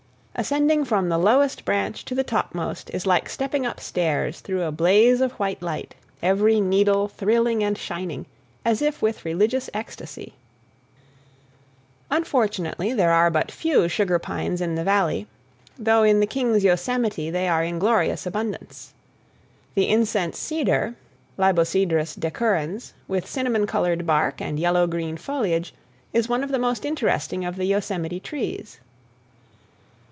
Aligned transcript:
Ascending 0.33 0.85
from 0.85 1.09
the 1.09 1.19
lowest 1.19 1.65
branch 1.65 2.03
to 2.05 2.15
the 2.15 2.23
topmost 2.23 2.89
is 2.91 3.05
like 3.05 3.29
stepping 3.29 3.63
up 3.65 3.79
stairs 3.79 4.39
through 4.39 4.63
a 4.63 4.71
blaze 4.71 5.21
of 5.21 5.33
white 5.33 5.61
light, 5.61 5.93
every 6.23 6.59
needle 6.59 7.07
thrilling 7.07 7.63
and 7.63 7.77
shining 7.77 8.25
as 8.65 8.81
if 8.81 9.03
with 9.03 9.23
religious 9.23 9.69
ecstasy. 9.73 10.33
Unfortunately 12.09 12.91
there 12.91 13.11
are 13.11 13.29
but 13.29 13.51
few 13.51 13.87
sugar 13.87 14.17
pines 14.17 14.61
in 14.61 14.73
the 14.73 14.85
Valley, 14.85 15.27
though 15.77 16.01
in 16.01 16.21
the 16.21 16.25
King's 16.25 16.63
yosemite 16.63 17.29
they 17.29 17.47
are 17.47 17.63
in 17.63 17.77
glorious 17.77 18.25
abundance. 18.25 18.93
The 19.75 19.89
incense 19.89 20.39
cedar 20.39 20.95
(Libocedrus 21.37 22.15
decurrens) 22.15 22.93
with 23.07 23.27
cinnamon 23.27 23.67
colored 23.67 24.07
bark 24.07 24.41
and 24.41 24.57
yellow 24.59 24.87
green 24.87 25.17
foliage 25.17 25.71
is 26.13 26.27
one 26.29 26.43
of 26.43 26.49
the 26.51 26.57
most 26.57 26.83
interesting 26.83 27.45
of 27.45 27.57
the 27.57 27.65
Yosemite 27.65 28.21
trees. 28.21 28.79